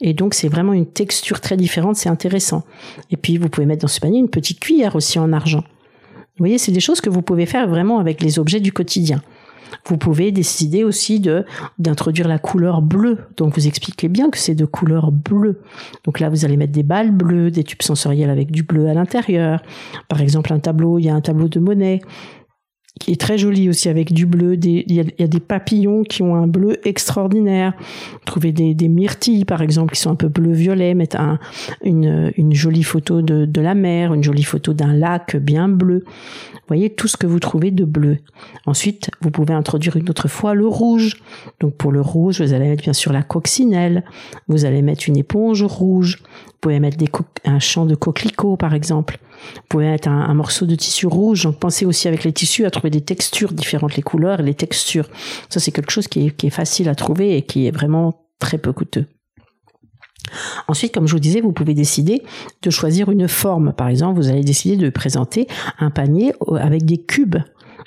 et 0.00 0.14
donc 0.14 0.34
c'est 0.34 0.48
vraiment 0.48 0.72
une 0.72 0.86
texture 0.86 1.40
très 1.40 1.56
différente. 1.56 1.96
C'est 1.96 2.08
intéressant. 2.08 2.64
Et 3.10 3.16
puis, 3.16 3.38
vous 3.38 3.48
pouvez 3.48 3.66
mettre 3.66 3.82
dans 3.82 3.88
ce 3.88 4.00
panier 4.00 4.09
une 4.18 4.28
petite 4.28 4.60
cuillère 4.60 4.96
aussi 4.96 5.18
en 5.18 5.32
argent. 5.32 5.64
Vous 6.36 6.44
voyez, 6.44 6.58
c'est 6.58 6.72
des 6.72 6.80
choses 6.80 7.00
que 7.00 7.10
vous 7.10 7.22
pouvez 7.22 7.46
faire 7.46 7.68
vraiment 7.68 7.98
avec 7.98 8.22
les 8.22 8.38
objets 8.38 8.60
du 8.60 8.72
quotidien. 8.72 9.22
Vous 9.86 9.96
pouvez 9.96 10.32
décider 10.32 10.84
aussi 10.84 11.20
de 11.20 11.44
d'introduire 11.78 12.28
la 12.28 12.38
couleur 12.38 12.82
bleue. 12.82 13.18
Donc 13.36 13.54
vous 13.54 13.66
expliquez 13.66 14.08
bien 14.08 14.30
que 14.30 14.38
c'est 14.38 14.54
de 14.54 14.64
couleur 14.64 15.12
bleue. 15.12 15.60
Donc 16.04 16.20
là 16.20 16.28
vous 16.28 16.44
allez 16.44 16.56
mettre 16.56 16.72
des 16.72 16.82
balles 16.82 17.12
bleues, 17.12 17.50
des 17.50 17.64
tubes 17.64 17.82
sensoriels 17.82 18.30
avec 18.30 18.50
du 18.50 18.62
bleu 18.62 18.88
à 18.88 18.94
l'intérieur. 18.94 19.62
Par 20.08 20.20
exemple 20.20 20.52
un 20.52 20.58
tableau, 20.58 20.98
il 20.98 21.04
y 21.04 21.08
a 21.08 21.14
un 21.14 21.20
tableau 21.20 21.48
de 21.48 21.60
monnaie 21.60 22.00
qui 23.00 23.12
est 23.12 23.20
très 23.20 23.38
joli 23.38 23.68
aussi 23.70 23.88
avec 23.88 24.12
du 24.12 24.26
bleu. 24.26 24.56
il, 24.62 24.92
y 24.92 25.00
a, 25.00 25.26
des 25.26 25.40
papillons 25.40 26.04
qui 26.04 26.22
ont 26.22 26.36
un 26.36 26.46
bleu 26.46 26.76
extraordinaire. 26.86 27.72
Trouver 28.26 28.52
des, 28.52 28.88
myrtilles 28.88 29.46
par 29.46 29.62
exemple 29.62 29.94
qui 29.94 30.00
sont 30.00 30.10
un 30.10 30.16
peu 30.16 30.28
bleu-violet, 30.28 30.94
mettre 30.94 31.16
une, 31.82 32.30
une 32.36 32.52
jolie 32.52 32.82
photo 32.82 33.22
de, 33.22 33.60
la 33.60 33.74
mer, 33.74 34.12
une 34.12 34.22
jolie 34.22 34.44
photo 34.44 34.74
d'un 34.74 34.92
lac 34.92 35.34
bien 35.36 35.66
bleu. 35.68 36.04
Voyez 36.68 36.90
tout 36.90 37.08
ce 37.08 37.16
que 37.16 37.26
vous 37.26 37.40
trouvez 37.40 37.70
de 37.70 37.84
bleu. 37.84 38.18
Ensuite, 38.66 39.10
vous 39.22 39.30
pouvez 39.30 39.54
introduire 39.54 39.96
une 39.96 40.08
autre 40.10 40.28
fois 40.28 40.54
le 40.54 40.66
rouge. 40.66 41.16
Donc 41.58 41.74
pour 41.74 41.92
le 41.92 42.02
rouge, 42.02 42.42
vous 42.42 42.52
allez 42.52 42.68
mettre 42.68 42.82
bien 42.82 42.92
sûr 42.92 43.12
la 43.12 43.22
coccinelle. 43.22 44.04
Vous 44.46 44.66
allez 44.66 44.82
mettre 44.82 45.08
une 45.08 45.16
éponge 45.16 45.62
rouge. 45.62 46.18
Vous 46.20 46.58
pouvez 46.60 46.78
mettre 46.80 46.98
des 46.98 47.08
un 47.46 47.58
champ 47.58 47.86
de 47.86 47.94
coquelicots 47.94 48.58
par 48.58 48.74
exemple. 48.74 49.18
Vous 49.54 49.62
pouvez 49.68 49.86
mettre 49.86 50.08
un, 50.08 50.34
morceau 50.34 50.66
de 50.66 50.74
tissu 50.74 51.06
rouge. 51.06 51.44
Donc 51.44 51.58
pensez 51.58 51.86
aussi 51.86 52.08
avec 52.08 52.24
les 52.24 52.32
tissus 52.32 52.64
à 52.64 52.70
trouver 52.70 52.90
des 52.90 53.00
textures 53.00 53.52
différentes, 53.52 53.96
les 53.96 54.02
couleurs 54.02 54.42
les 54.42 54.54
textures. 54.54 55.08
Ça 55.48 55.60
c'est 55.60 55.72
quelque 55.72 55.90
chose 55.90 56.08
qui 56.08 56.32
est 56.42 56.50
facile 56.50 56.88
à 56.88 56.94
trouver 56.94 57.36
et 57.36 57.42
qui 57.42 57.66
est 57.66 57.70
vraiment 57.70 58.26
très 58.38 58.58
peu 58.58 58.72
coûteux. 58.72 59.06
Ensuite, 60.68 60.92
comme 60.92 61.06
je 61.06 61.12
vous 61.12 61.20
disais, 61.20 61.40
vous 61.40 61.52
pouvez 61.52 61.74
décider 61.74 62.22
de 62.62 62.70
choisir 62.70 63.10
une 63.10 63.28
forme. 63.28 63.72
Par 63.72 63.88
exemple, 63.88 64.20
vous 64.20 64.28
allez 64.28 64.44
décider 64.44 64.76
de 64.76 64.90
présenter 64.90 65.46
un 65.78 65.90
panier 65.90 66.32
avec 66.58 66.84
des 66.84 66.98
cubes 66.98 67.38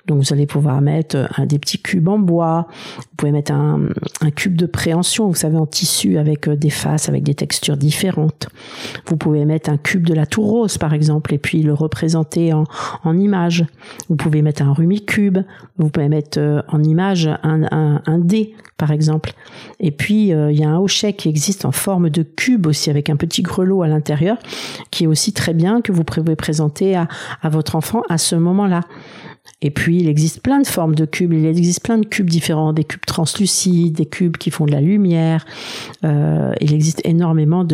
donc 0.05 0.21
vous 0.21 0.33
allez 0.33 0.45
pouvoir 0.45 0.81
mettre 0.81 1.15
euh, 1.15 1.45
des 1.45 1.59
petits 1.59 1.81
cubes 1.81 2.09
en 2.09 2.19
bois, 2.19 2.67
vous 2.97 3.15
pouvez 3.15 3.31
mettre 3.31 3.53
un, 3.53 3.87
cube 4.35 4.57
de 4.57 4.65
préhension, 4.65 5.27
vous 5.27 5.35
savez, 5.35 5.57
en 5.57 5.65
tissu 5.65 6.17
avec 6.17 6.47
euh, 6.47 6.57
des 6.57 6.69
faces, 6.69 7.07
avec 7.07 7.23
des 7.23 7.35
textures 7.35 7.77
différentes. 7.77 8.49
Vous 9.05 9.15
pouvez 9.15 9.45
mettre 9.45 9.69
un 9.69 9.77
cube 9.77 10.05
de 10.05 10.13
la 10.13 10.25
tour 10.25 10.45
rose, 10.45 10.77
par 10.77 10.93
exemple, 10.93 11.33
et 11.33 11.37
puis 11.37 11.63
le 11.63 11.73
représenter 11.73 12.51
en, 12.51 12.65
en 13.03 13.17
image. 13.17 13.65
Vous 14.09 14.17
pouvez 14.17 14.41
mettre 14.41 14.63
un 14.63 14.73
rumicube, 14.73 15.39
vous 15.77 15.89
pouvez 15.89 16.09
mettre 16.09 16.37
euh, 16.37 16.61
en 16.67 16.83
image 16.83 17.29
un, 17.43 17.63
un, 17.71 18.01
un 18.05 18.19
dé, 18.19 18.55
par 18.77 18.91
exemple. 18.91 19.31
Et 19.79 19.91
puis, 19.91 20.29
il 20.29 20.57
y 20.57 20.63
a 20.63 20.69
un 20.69 20.79
hochet 20.79 21.13
qui 21.13 21.29
existe 21.29 21.63
en 21.63 21.71
forme 21.71 22.09
de 22.09 22.23
cube 22.23 22.67
aussi, 22.67 22.89
avec 22.89 23.09
un 23.09 23.15
petit 23.15 23.41
grelot 23.41 23.83
à 23.83 23.87
l'intérieur, 23.87 24.37
qui 24.91 25.05
est 25.05 25.07
aussi 25.07 25.31
très 25.31 25.53
bien, 25.53 25.81
que 25.81 25.91
vous 25.91 26.03
pouvez 26.03 26.35
présenter 26.35 26.95
à, 26.95 27.07
à 27.41 27.49
votre 27.49 27.75
enfant 27.75 28.01
à 28.09 28.17
ce 28.17 28.35
moment-là. 28.35 28.81
Et 29.61 29.71
puis, 29.71 29.99
il 29.99 30.07
existe 30.07 30.41
plein 30.41 30.59
de 30.59 30.67
formes 30.67 30.95
de 30.95 31.05
cubes. 31.05 31.33
Il 31.33 31.45
existe 31.45 31.83
plein 31.83 31.97
de 31.97 32.05
cubes 32.05 32.29
différents, 32.29 32.73
des 32.73 32.83
cubes 32.83 33.05
translucides, 33.05 33.95
des 33.95 34.05
cubes 34.05 34.37
qui 34.37 34.51
font 34.51 34.65
de 34.65 34.71
la 34.71 34.81
lumière. 34.81 35.45
Euh, 36.03 36.53
il 36.59 36.73
existe 36.73 37.01
énormément 37.05 37.65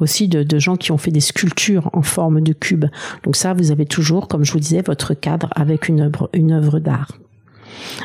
aussi 0.00 0.28
de, 0.28 0.42
de, 0.42 0.58
gens 0.58 0.76
qui 0.76 0.90
ont 0.92 0.98
fait 0.98 1.10
des 1.10 1.20
sculptures 1.20 1.90
en 1.92 2.02
forme 2.02 2.40
de 2.40 2.52
cubes. 2.52 2.86
Donc 3.22 3.36
ça, 3.36 3.54
vous 3.54 3.70
avez 3.70 3.86
toujours, 3.86 4.28
comme 4.28 4.44
je 4.44 4.52
vous 4.52 4.60
disais, 4.60 4.82
votre 4.82 5.14
cadre 5.14 5.48
avec 5.54 5.88
une 5.88 6.00
œuvre, 6.00 6.28
une 6.32 6.52
œuvre 6.52 6.78
d'art. 6.80 7.18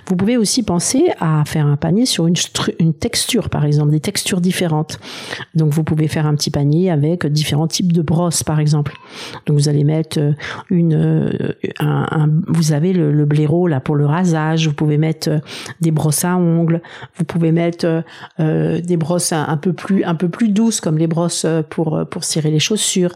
Vous 0.08 0.16
pouvez 0.16 0.38
aussi 0.38 0.64
penser 0.64 1.12
à 1.20 1.44
faire 1.46 1.66
un 1.66 1.78
panier 1.78 2.06
sur 2.06 2.28
une, 2.28 2.94
texture, 2.94 3.50
par 3.50 3.66
exemple, 3.66 3.92
des 3.92 4.00
textures 4.00 4.42
différentes. 4.42 5.00
Donc 5.56 5.72
vous 5.72 5.84
pouvez 5.84 6.08
faire 6.08 6.26
un 6.26 6.36
petit 6.36 6.52
panier 6.52 6.92
avec 6.92 7.26
différents 7.26 7.68
types 7.68 7.92
de 7.92 8.02
brosses, 8.02 8.44
par 8.44 8.60
exemple. 8.60 8.94
Donc 9.46 9.58
vous 9.58 9.70
allez 9.70 9.84
mettre 9.84 10.20
euh, 10.20 10.34
une, 10.70 10.94
euh, 10.94 11.54
un, 11.80 12.30
vous 12.48 12.74
avez 12.74 12.94
le, 12.94 13.12
le, 13.12 13.26
blaireau 13.26 13.68
là 13.68 13.80
pour 13.80 13.96
le 13.96 14.06
rasage. 14.06 14.68
Vous 14.68 14.74
pouvez 14.74 14.98
mettre 14.98 15.30
euh, 15.30 15.40
des 15.82 15.92
brosses 15.92 16.26
à 16.26 16.36
ongles. 16.36 16.82
Vous 17.18 17.26
pouvez 17.26 17.52
mettre 17.52 18.04
euh, 18.40 18.82
des 18.82 18.98
brosses 18.98 19.34
un, 19.34 19.58
peu 19.58 19.74
plus 19.74 20.04
un 20.04 20.16
peu 20.16 20.30
plus 20.30 20.50
douces 20.50 20.82
comme 20.82 20.98
les 20.98 21.08
brosses 21.08 21.46
pour 21.70 22.06
pour 22.10 22.24
cirer 22.24 22.52
les 22.52 22.60
chaussures. 22.60 23.14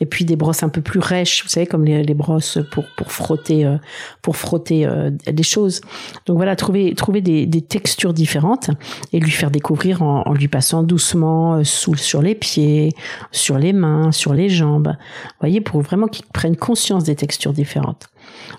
Et 0.00 0.06
puis 0.06 0.24
des 0.24 0.36
brosses 0.36 0.62
un 0.62 0.68
peu 0.68 0.80
plus 0.80 1.00
rêches, 1.00 1.42
vous 1.42 1.48
savez 1.48 1.66
comme 1.66 1.84
les, 1.84 2.02
les 2.02 2.14
brosses 2.14 2.58
pour 2.72 2.84
pour 2.96 3.12
frotter 3.12 3.76
pour 4.22 4.36
frotter 4.36 4.88
des 5.26 5.42
choses. 5.42 5.80
Donc 6.26 6.36
voilà, 6.36 6.56
trouver, 6.56 6.94
trouver 6.94 7.20
des, 7.20 7.62
textures 7.62 8.12
différentes 8.12 8.70
et 9.12 9.20
lui 9.20 9.30
faire 9.30 9.50
découvrir 9.50 10.02
en, 10.02 10.32
lui 10.32 10.48
passant 10.48 10.82
doucement 10.82 11.56
euh, 11.56 11.64
sur 11.64 12.22
les 12.22 12.34
pieds, 12.34 12.92
sur 13.32 13.58
les 13.58 13.72
mains, 13.72 14.12
sur 14.12 14.34
les 14.34 14.48
jambes. 14.48 14.88
Vous 14.88 15.40
voyez, 15.40 15.60
pour 15.60 15.80
vraiment 15.80 16.06
qu'il 16.06 16.26
prenne 16.26 16.56
conscience 16.56 17.04
des 17.04 17.16
textures 17.16 17.52
différentes. 17.52 18.08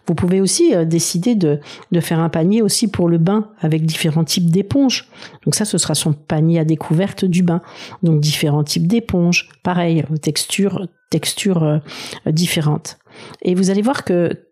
Vous 0.07 0.15
pouvez 0.15 0.41
aussi 0.41 0.75
euh, 0.75 0.85
décider 0.85 1.35
de, 1.35 1.59
de 1.91 1.99
faire 1.99 2.19
un 2.19 2.29
panier 2.29 2.61
aussi 2.61 2.87
pour 2.87 3.09
le 3.09 3.17
bain 3.17 3.49
avec 3.59 3.85
différents 3.85 4.23
types 4.23 4.49
d'éponges. 4.49 5.07
Donc 5.43 5.55
ça, 5.55 5.65
ce 5.65 5.77
sera 5.77 5.95
son 5.95 6.13
panier 6.13 6.59
à 6.59 6.65
découverte 6.65 7.25
du 7.25 7.43
bain. 7.43 7.61
Donc 8.03 8.19
différents 8.19 8.63
types 8.63 8.87
d'éponges, 8.87 9.49
pareil, 9.63 10.03
textures, 10.21 10.87
textures 11.09 11.63
euh, 11.63 11.79
différentes. 12.27 12.97
Et 13.41 13.55
vous 13.55 13.69
allez 13.69 13.81
voir 13.81 14.03
que 14.03 14.44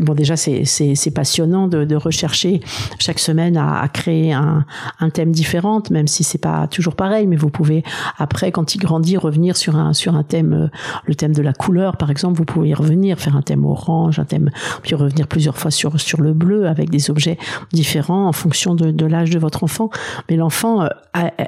bon 0.00 0.14
déjà 0.14 0.36
c'est 0.36 0.64
c'est 0.64 1.10
passionnant 1.10 1.68
de, 1.68 1.84
de, 1.84 1.96
rechercher 1.96 2.60
chaque 2.98 3.18
semaine 3.18 3.56
à, 3.56 3.80
à 3.80 3.88
créer 3.88 4.32
un, 4.32 4.64
un, 5.00 5.10
thème 5.10 5.32
différent 5.32 5.82
même 5.90 6.06
si 6.06 6.24
c'est 6.24 6.38
pas 6.38 6.66
toujours 6.66 6.94
pareil 6.94 7.26
mais 7.26 7.36
vous 7.36 7.50
pouvez 7.50 7.82
après 8.18 8.52
quand 8.52 8.74
il 8.74 8.78
grandit 8.78 9.16
revenir 9.16 9.56
sur 9.56 9.76
un 9.76 9.92
sur 9.92 10.14
un 10.14 10.22
thème 10.22 10.52
euh, 10.52 10.68
le 11.04 11.14
thème 11.14 11.34
de 11.34 11.42
la 11.42 11.52
couleur 11.52 11.96
par 11.96 12.10
exemple 12.10 12.38
vous 12.38 12.44
pouvez 12.44 12.70
y 12.70 12.74
revenir 12.74 13.18
faire 13.18 13.36
un 13.36 13.42
thème 13.42 13.64
orange 13.64 14.18
un 14.18 14.24
thème 14.24 14.50
puis 14.82 14.94
revenir 14.94 15.26
plusieurs 15.28 15.58
fois 15.58 15.70
sur 15.70 16.00
sur 16.00 16.20
le 16.20 16.32
bleu 16.32 16.66
avec 16.66 16.90
des 16.90 17.10
objets 17.10 17.38
différents 17.72 18.28
en 18.28 18.32
fonction 18.32 18.74
de, 18.74 18.90
de 18.90 19.06
l'âge 19.06 19.30
de 19.30 19.38
votre 19.38 19.64
enfant. 19.64 19.90
Mais 20.28 20.36
l'enfant 20.36 20.82
euh, 20.82 20.88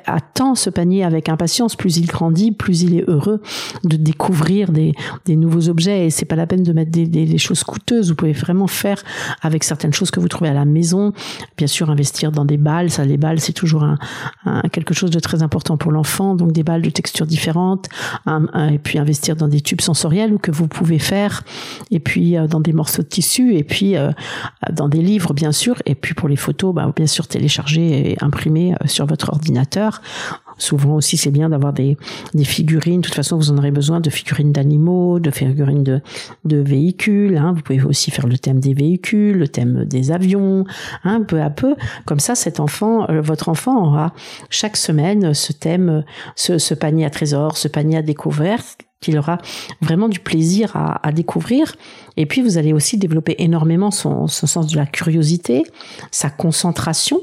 attend 0.07 0.55
ce 0.55 0.71
panier 0.71 1.05
avec 1.05 1.29
impatience. 1.29 1.77
Plus 1.77 1.97
il 1.97 2.07
grandit 2.07 2.53
plus 2.53 2.83
il 2.83 2.97
est 2.97 3.05
heureux 3.09 3.41
de 3.85 3.97
découvrir 3.97 4.73
des, 4.73 4.95
des 5.25 5.37
nouveaux 5.37 5.69
objets. 5.69 6.07
Et 6.07 6.11
c'est 6.11 6.25
pas 6.25 6.37
la 6.37 6.47
peine 6.47 6.63
de 6.63 6.73
mettre 6.73 6.91
des, 6.91 7.07
des, 7.07 7.27
des 7.27 7.39
choses 7.39 7.65
coûteuses 7.65 8.11
pouvez 8.19 8.33
vraiment 8.33 8.67
faire 8.67 9.03
avec 9.43 9.65
certaines 9.65 9.93
choses 9.93 10.11
que 10.11 10.21
vous 10.21 10.29
trouvez 10.29 10.51
à 10.51 10.55
la 10.55 10.65
maison. 10.65 11.13
Bien 11.57 11.67
sûr, 11.67 11.91
investir 11.91 12.33
dans 12.33 12.45
des 12.45 12.59
balles. 12.59 12.91
Ça, 12.91 13.05
les 13.05 13.17
balles, 13.17 13.41
c'est 13.41 13.53
toujours 13.53 13.85
quelque 14.73 14.95
chose 14.95 15.11
de 15.11 15.21
très 15.21 15.43
important 15.43 15.77
pour 15.77 15.93
l'enfant. 15.93 16.35
Donc 16.35 16.53
des 16.53 16.63
balles 16.63 16.83
de 16.83 16.91
textures 16.91 17.27
différentes. 17.27 17.89
et 18.27 18.79
puis 18.79 18.99
investir 18.99 19.37
dans 19.37 19.49
des 19.49 19.61
tubes 19.61 19.81
sensoriels 19.81 20.39
que 20.39 20.51
vous 20.51 20.69
pouvez 20.69 20.99
faire. 20.99 21.43
Et 21.91 22.01
puis 22.01 22.37
euh, 22.37 22.47
dans 22.47 22.61
des 22.61 22.73
morceaux 22.73 23.03
de 23.03 23.09
tissu. 23.09 23.55
Et 23.55 23.65
puis 23.65 23.97
euh, 23.97 24.11
dans 24.73 24.89
des 24.89 25.03
livres, 25.03 25.35
bien 25.35 25.53
sûr. 25.53 25.77
Et 25.87 25.95
puis 25.95 26.15
pour 26.15 26.29
les 26.29 26.37
photos, 26.37 26.75
bah, 26.75 26.93
bien 26.95 27.07
sûr 27.07 27.27
télécharger 27.27 28.13
et 28.13 28.17
imprimer 28.23 28.75
euh, 28.75 28.87
sur 28.87 29.07
votre 29.07 29.31
ordinateur. 29.31 30.03
Souvent 30.59 30.97
aussi, 30.97 31.17
c'est 31.17 31.31
bien 31.31 31.49
d'avoir 31.49 31.73
des, 31.73 31.97
figurines. 32.45 33.01
De 33.01 33.07
toute 33.07 33.15
façon, 33.15 33.37
vous 33.37 33.51
en 33.51 33.59
aurez 33.59 33.71
besoin 33.71 34.01
de 34.01 34.11
figurines 34.11 34.53
d'animaux, 34.53 35.21
de 35.21 35.31
figurines 35.31 35.85
de, 35.85 36.57
véhicules. 36.57 37.37
Hein. 37.37 37.53
Vous 37.55 37.63
pouvez 37.63 37.83
aussi 37.83 38.11
faire 38.11 38.27
le 38.27 38.37
thème 38.37 38.61
des 38.61 38.75
véhicules, 38.75 39.39
le 39.39 39.49
thème 39.49 39.85
des 39.85 40.11
avions, 40.11 40.65
hein, 41.05 41.23
peu 41.23 41.41
à 41.41 41.51
peu. 41.51 41.77
Comme 42.05 42.21
ça, 42.21 42.35
cet 42.35 42.61
enfant, 42.61 43.09
euh, 43.09 43.21
votre 43.21 43.49
enfant 43.49 43.87
aura 43.87 44.13
chaque 44.51 44.77
semaine 44.77 45.33
ce 45.35 45.53
thème, 45.53 46.05
ce, 46.35 46.75
panier 46.75 47.05
à 47.07 47.11
trésors, 47.11 47.57
ce 47.57 47.69
panier 47.69 47.99
à 47.99 48.03
découvert 48.03 48.63
qu'il 49.01 49.17
aura 49.17 49.39
vraiment 49.81 50.09
du 50.09 50.19
plaisir 50.19 50.73
à, 50.75 51.13
découvrir. 51.13 51.77
Et 52.17 52.27
puis, 52.27 52.43
vous 52.43 52.59
allez 52.59 52.73
aussi 52.73 52.99
développer 52.99 53.37
énormément 53.39 53.93
son 53.93 54.27
sens 54.27 54.67
de 54.67 54.77
la 54.77 54.87
curiosité, 54.87 55.63
sa 56.11 56.31
concentration 56.31 57.21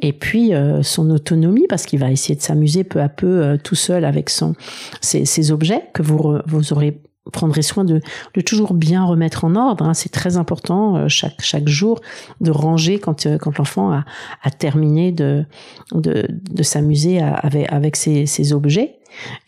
et 0.00 0.12
puis 0.12 0.54
euh, 0.54 0.82
son 0.82 1.10
autonomie 1.10 1.66
parce 1.68 1.86
qu'il 1.86 1.98
va 1.98 2.10
essayer 2.10 2.34
de 2.34 2.40
s'amuser 2.40 2.84
peu 2.84 3.00
à 3.00 3.08
peu 3.08 3.26
euh, 3.42 3.56
tout 3.56 3.74
seul 3.74 4.04
avec 4.04 4.30
son 4.30 4.54
ses, 5.00 5.50
objets 5.50 5.82
que 5.92 6.02
vous 6.02 6.38
vous 6.46 6.72
aurez 6.72 7.00
prendrez 7.32 7.62
soin 7.62 7.84
de, 7.84 8.00
de 8.34 8.40
toujours 8.42 8.74
bien 8.74 9.02
remettre 9.02 9.44
en 9.44 9.56
ordre. 9.56 9.86
Hein. 9.86 9.94
C'est 9.94 10.10
très 10.10 10.36
important 10.36 10.96
euh, 10.96 11.08
chaque 11.08 11.40
chaque 11.40 11.68
jour 11.68 12.00
de 12.40 12.50
ranger 12.50 12.98
quand 12.98 13.26
quand 13.38 13.58
l'enfant 13.58 13.92
a, 13.92 14.50
terminé 14.50 15.12
de 15.12 15.44
de, 15.92 16.26
de 16.30 16.62
s'amuser 16.62 17.20
avec 17.20 17.72
avec 17.72 17.96
ses, 17.96 18.26
ses 18.26 18.52
objets. 18.52 18.98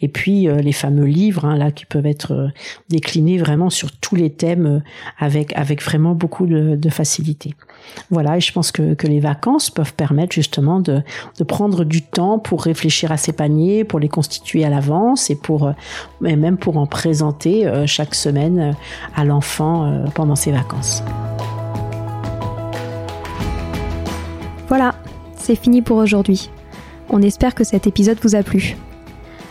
Et 0.00 0.08
puis 0.08 0.48
les 0.48 0.72
fameux 0.72 1.04
livres 1.04 1.44
hein, 1.44 1.56
là 1.56 1.70
qui 1.70 1.86
peuvent 1.86 2.06
être 2.06 2.50
déclinés 2.88 3.38
vraiment 3.38 3.70
sur 3.70 3.92
tous 3.92 4.16
les 4.16 4.30
thèmes 4.30 4.82
avec 5.18 5.52
avec 5.56 5.82
vraiment 5.82 6.14
beaucoup 6.14 6.46
de, 6.46 6.88
facilité. 6.90 7.54
Voilà, 8.10 8.36
et 8.36 8.40
je 8.40 8.52
pense 8.52 8.72
que, 8.72 8.94
que 8.94 9.06
les 9.06 9.20
vacances 9.20 9.70
peuvent 9.70 9.94
permettre 9.94 10.34
justement 10.34 10.80
de, 10.80 11.02
de 11.38 11.44
prendre 11.44 11.84
du 11.84 12.02
temps 12.02 12.38
pour 12.38 12.62
réfléchir 12.62 13.12
à 13.12 13.16
ces 13.16 13.32
paniers, 13.32 13.84
pour 13.84 13.98
les 13.98 14.08
constituer 14.08 14.64
à 14.64 14.70
l'avance 14.70 15.30
et 15.30 15.36
pour 15.36 15.72
et 16.24 16.36
même 16.36 16.56
pour 16.56 16.76
en 16.76 16.86
présenter 16.86 17.66
euh, 17.66 17.86
chaque 17.86 18.14
semaine 18.14 18.58
euh, 18.58 18.72
à 19.14 19.24
l'enfant 19.24 19.84
euh, 19.84 20.04
pendant 20.14 20.36
ses 20.36 20.52
vacances. 20.52 21.02
Voilà, 24.68 24.94
c'est 25.36 25.56
fini 25.56 25.82
pour 25.82 25.96
aujourd'hui. 25.98 26.50
On 27.08 27.22
espère 27.22 27.54
que 27.54 27.64
cet 27.64 27.86
épisode 27.86 28.18
vous 28.22 28.34
a 28.34 28.42
plu. 28.42 28.76